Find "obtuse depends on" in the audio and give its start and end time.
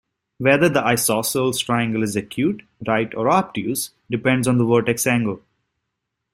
3.29-4.57